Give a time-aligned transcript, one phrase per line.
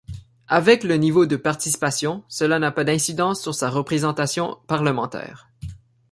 [0.47, 5.49] Avec le niveau de participation, cela n'a pas d'incidence sur sa représentation parlementaire.